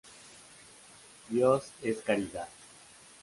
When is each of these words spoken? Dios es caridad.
Dios 1.29 1.71
es 1.83 2.01
caridad. 2.01 2.49